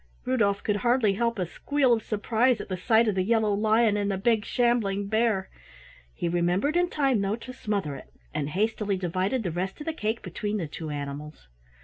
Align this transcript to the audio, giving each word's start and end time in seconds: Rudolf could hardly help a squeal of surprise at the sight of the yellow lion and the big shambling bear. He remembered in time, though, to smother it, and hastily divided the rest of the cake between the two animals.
Rudolf 0.25 0.63
could 0.63 0.77
hardly 0.77 1.13
help 1.13 1.37
a 1.37 1.45
squeal 1.45 1.93
of 1.93 2.01
surprise 2.01 2.59
at 2.59 2.69
the 2.69 2.75
sight 2.75 3.07
of 3.07 3.13
the 3.13 3.21
yellow 3.21 3.53
lion 3.53 3.97
and 3.97 4.09
the 4.09 4.17
big 4.17 4.45
shambling 4.45 5.05
bear. 5.05 5.51
He 6.15 6.27
remembered 6.27 6.75
in 6.75 6.89
time, 6.89 7.21
though, 7.21 7.35
to 7.35 7.53
smother 7.53 7.93
it, 7.95 8.07
and 8.33 8.49
hastily 8.49 8.97
divided 8.97 9.43
the 9.43 9.51
rest 9.51 9.79
of 9.79 9.85
the 9.85 9.93
cake 9.93 10.23
between 10.23 10.57
the 10.57 10.65
two 10.65 10.89
animals. 10.89 11.49